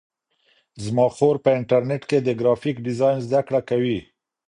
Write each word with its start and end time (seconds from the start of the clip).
زما 0.83 1.05
خور 1.15 1.35
په 1.45 1.49
انټرنیټ 1.59 2.03
کې 2.09 2.17
د 2.21 2.29
گرافیک 2.39 2.77
ډیزاین 2.85 3.17
زده 3.27 3.41
کړه 3.47 3.61
کوي. 3.69 3.99